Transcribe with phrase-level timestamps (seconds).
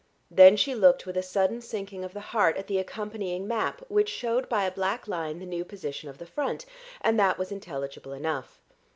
[0.31, 4.09] Then she looked with a sudden sinking of the heart at the accompanying map which
[4.09, 6.65] shewed by a black line the new position of the front,
[7.01, 8.59] and that was intelligible enough.